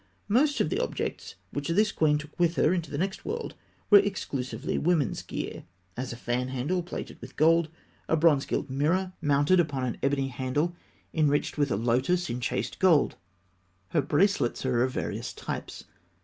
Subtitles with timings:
[0.27, 3.53] Most of the objects which this queen took with her into the next world
[3.91, 5.63] were exclusively women's gear;
[5.95, 7.69] as a fan handle plated with gold,
[8.07, 10.75] a bronze gilt mirror mounted upon an ebony handle
[11.13, 13.11] enriched with a lotus in chased gold
[13.91, 14.01] (fig.
[14.01, 14.01] 298).
[14.01, 15.83] Her bracelets are of various types.